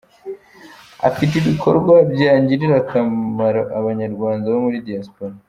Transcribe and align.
afite 1.09 1.33
ibikorwa 1.37 1.93
byagirira 2.13 2.75
akamaro 2.83 3.61
abanyarwanda 3.79 4.45
bo 4.53 4.59
muri 4.65 4.79
Diaspora. 4.87 5.33